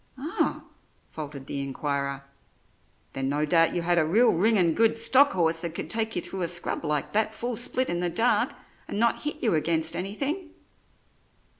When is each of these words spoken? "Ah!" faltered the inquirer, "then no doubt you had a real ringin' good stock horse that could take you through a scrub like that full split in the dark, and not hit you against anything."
"Ah!" 0.17 0.63
faltered 1.11 1.45
the 1.45 1.61
inquirer, 1.61 2.23
"then 3.13 3.29
no 3.29 3.45
doubt 3.45 3.75
you 3.75 3.83
had 3.83 3.99
a 3.99 4.03
real 4.03 4.29
ringin' 4.31 4.73
good 4.73 4.97
stock 4.97 5.33
horse 5.33 5.61
that 5.61 5.75
could 5.75 5.91
take 5.91 6.15
you 6.15 6.23
through 6.23 6.41
a 6.41 6.47
scrub 6.47 6.83
like 6.83 7.13
that 7.13 7.35
full 7.35 7.55
split 7.55 7.87
in 7.87 7.99
the 7.99 8.09
dark, 8.09 8.51
and 8.87 8.97
not 8.99 9.21
hit 9.21 9.43
you 9.43 9.53
against 9.53 9.95
anything." 9.95 10.49